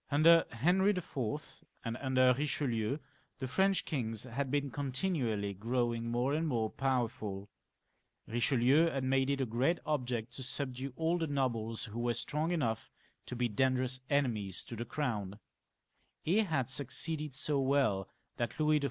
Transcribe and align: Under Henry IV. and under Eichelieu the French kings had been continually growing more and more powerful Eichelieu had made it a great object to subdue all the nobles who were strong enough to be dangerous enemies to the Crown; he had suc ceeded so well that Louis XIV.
Under 0.09 0.45
Henry 0.49 0.89
IV. 0.89 1.63
and 1.85 1.95
under 1.97 2.33
Eichelieu 2.33 2.97
the 3.37 3.47
French 3.47 3.85
kings 3.85 4.23
had 4.23 4.49
been 4.49 4.71
continually 4.71 5.53
growing 5.53 6.09
more 6.09 6.33
and 6.33 6.47
more 6.47 6.71
powerful 6.71 7.51
Eichelieu 8.27 8.91
had 8.91 9.03
made 9.03 9.29
it 9.29 9.39
a 9.39 9.45
great 9.45 9.77
object 9.85 10.33
to 10.37 10.41
subdue 10.41 10.91
all 10.95 11.19
the 11.19 11.27
nobles 11.27 11.85
who 11.85 11.99
were 11.99 12.15
strong 12.15 12.51
enough 12.51 12.89
to 13.27 13.35
be 13.35 13.47
dangerous 13.47 14.01
enemies 14.09 14.63
to 14.63 14.75
the 14.75 14.85
Crown; 14.85 15.37
he 16.23 16.39
had 16.39 16.71
suc 16.71 16.87
ceeded 16.87 17.35
so 17.35 17.59
well 17.61 18.09
that 18.37 18.59
Louis 18.59 18.79
XIV. 18.79 18.79